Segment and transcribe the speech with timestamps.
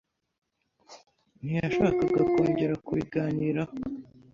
[1.39, 3.73] ntiyashakaga kongera kubiganiraho.